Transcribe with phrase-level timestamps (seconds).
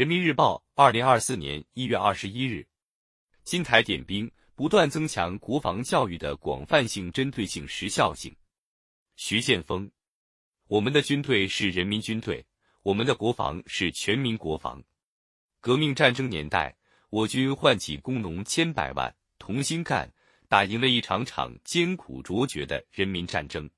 [0.00, 2.66] 人民日报，二零二四年一月二十一日，
[3.44, 8.34] 金台点兵，不断增强国防教育的广泛性、针对性、时效性。
[9.16, 9.90] 徐建峰，
[10.68, 12.42] 我们的军队是人民军队，
[12.82, 14.82] 我们的国防是全民国防。
[15.60, 16.74] 革命战争年代，
[17.10, 20.10] 我军唤起工农千百万，同心干，
[20.48, 23.68] 打赢了一场场艰苦卓绝的人民战争。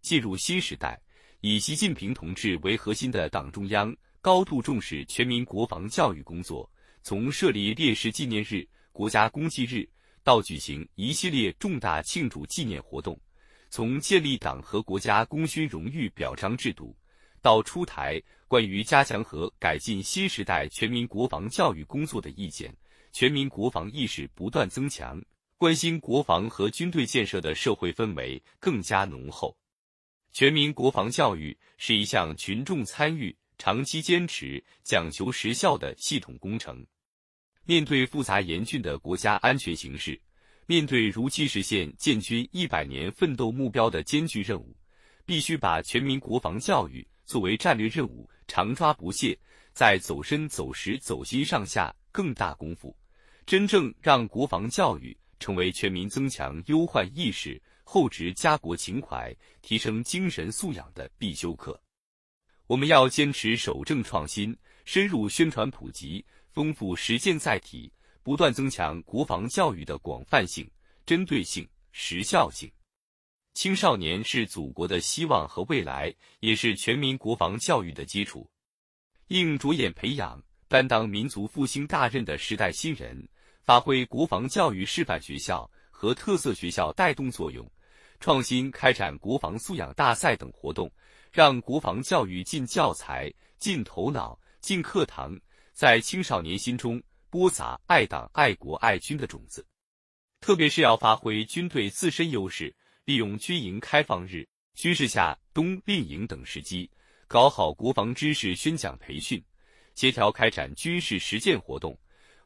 [0.00, 0.98] 进入新时代，
[1.42, 6.70] 以习近平同志为核心的党中央高度重视全民国防教育工作，
[7.02, 9.84] 从设立烈士纪念日、国家公祭日，
[10.22, 13.20] 到举行一系列重大庆祝纪念活动，
[13.68, 16.96] 从建立党和国家功勋荣誉表彰制度。
[17.40, 22.72] 到出台关于加强和改进新时代全民国防教育工作的意见，
[23.10, 25.20] 全民国防意识不断增强，
[25.58, 29.56] 关心国防和军队建设的社会氛围更加浓厚。
[30.30, 36.84] 全民国防教育是一项群众参与、长期坚持、讲求实效的系统工程。
[37.64, 40.20] 面对复杂严峻的国家安全形势，
[40.66, 44.76] 面对如期实现建军一百年奋斗目标的艰巨任务，
[45.24, 47.06] 必须把全民国防教育。
[47.24, 49.38] 作为战略任务，常抓不懈，
[49.72, 52.94] 在走深、走实、走心上下更大功夫，
[53.46, 61.80] 真正让国防教育成为全民增强忧患意识、厚植家国情怀、提升精神素养的必修课。
[62.72, 64.56] 我们要坚持守正创新，
[64.86, 67.92] 深入宣传普及，丰富实践载体，
[68.22, 70.66] 不断增强国防教育的广泛性、
[71.04, 72.72] 针对性、时效性。
[73.52, 78.48] 青少年是祖国的希望和未来，也是全民国防教育的基础。
[79.26, 83.28] 应着眼培养担当民族复兴大任的时代新人，
[83.60, 87.70] 发挥国防教育示范学校和特色学校带动作用，
[88.18, 90.90] 创新开展国防素养大赛等活动，
[91.32, 95.36] 让国防教育进教材、进头脑、进课堂，
[95.72, 99.66] 在青少年心中播撒爱党、爱国、爱军的种子。
[100.40, 102.74] 特别是要发挥军队自身优势。
[103.04, 106.88] 利用军营开放日、军事夏冬令营等时机，
[107.26, 109.44] 搞好国防知识宣讲培训，
[109.96, 111.98] 协调开展军事实践活动，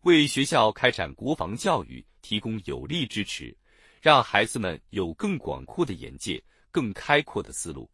[0.05, 3.55] 为学校开展国防教育提供有力支持，
[4.01, 7.87] 让孩子们有更广阔的眼界、更开阔的思路。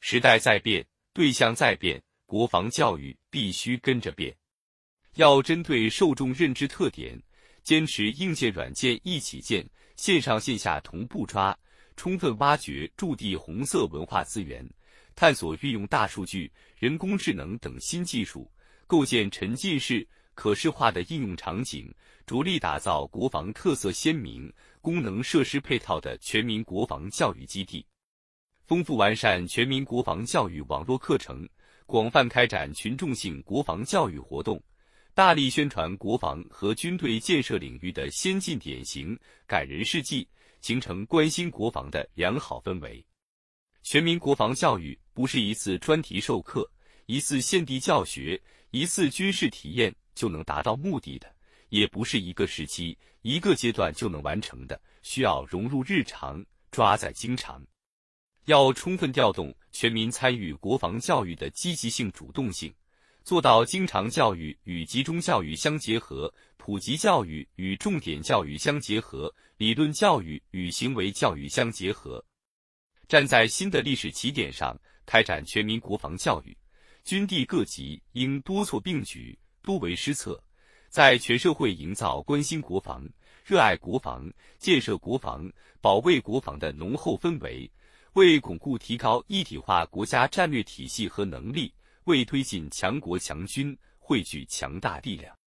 [0.00, 4.34] 时代在变，对象在变，国防教育必须跟着变。
[5.14, 7.20] 要针对受众认知特点，
[7.62, 9.64] 坚持硬件软件一起建，
[9.96, 11.56] 线上线下同步抓。
[11.96, 14.66] 充分挖掘驻地红色文化资源，
[15.14, 18.50] 探索运用大数据、人工智能等新技术，
[18.86, 21.94] 构建沉浸式、可视化的应用场景，
[22.24, 24.50] 着力打造国防特色鲜明、
[24.80, 27.84] 功能设施配套的全民国防教育基地。
[28.70, 31.44] 丰富完善全民国防教育网络课程，
[31.86, 34.62] 广泛开展群众性国防教育活动，
[35.12, 40.24] 大力宣传国防和军队建设领域的先进典型、感人事迹。
[40.60, 43.04] 形成关心国防的良好氛围。
[43.82, 46.70] 全民国防教育不是一次专题授课、
[47.06, 51.26] 一次现地教学、一次军事体验就能达到目的的，
[51.70, 57.60] 也不是一个时期、一个阶段就能完成的，需要融入日常，抓在经常。
[58.46, 62.72] 要充分调动全民参与国防教育的积极性、主动性。
[63.22, 72.24] 做到经常教育与集中教育相结合，普及教育与重点教育相结合，理论教育与行为教育相结合。
[73.06, 76.56] 站在新的历史起点上开展全民国防教育，
[77.04, 80.42] 军地各级应多措并举、多为施策，
[80.88, 83.06] 在全社会营造关心国防、
[83.44, 85.48] 热爱国防、建设国防、
[85.80, 87.70] 保卫国防的浓厚氛围，
[88.14, 91.72] 为巩固提高一体化国家战略体系和能力。
[92.04, 95.34] 为推进强国强军汇聚强大力量。